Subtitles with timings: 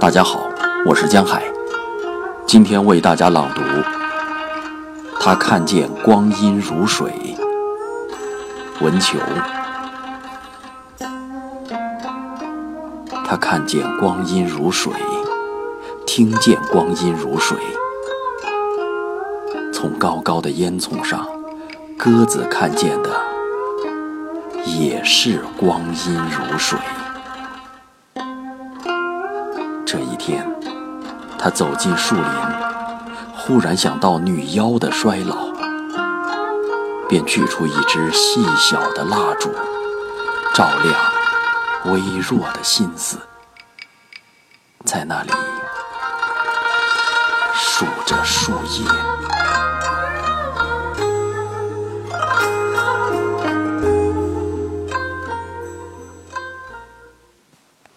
[0.00, 0.48] 大家好，
[0.86, 1.44] 我是江海，
[2.46, 3.60] 今天为大家朗读。
[5.20, 7.12] 他看见光阴如水，
[8.80, 9.18] 文球。
[13.26, 14.90] 他看见光阴如水，
[16.06, 17.58] 听见光阴如水。
[19.70, 21.28] 从高高的烟囱上，
[21.98, 23.10] 鸽子看见的
[24.64, 26.78] 也是光阴如水。
[29.92, 30.46] 这一天，
[31.36, 32.24] 他走进树林，
[33.34, 35.48] 忽然想到女妖的衰老，
[37.08, 39.52] 便取出一支细小的蜡烛，
[40.54, 40.94] 照亮
[41.86, 43.18] 微弱的心思，
[44.84, 45.30] 在那里
[47.52, 49.09] 数着树叶。